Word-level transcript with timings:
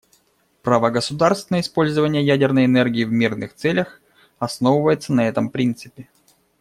Право 0.63 0.89
государств 0.89 1.51
на 1.51 1.59
использование 1.59 2.25
ядерной 2.25 2.65
энергии 2.65 3.03
в 3.03 3.11
мирных 3.11 3.53
целях 3.53 4.01
основывается 4.39 5.13
на 5.13 5.27
этом 5.27 5.51
принципе. 5.51 6.09